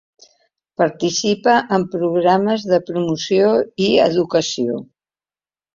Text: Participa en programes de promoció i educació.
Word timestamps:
Participa 0.81 1.53
en 1.77 1.85
programes 1.97 2.67
de 2.73 2.81
promoció 2.89 3.55
i 3.91 3.95
educació. 4.11 4.85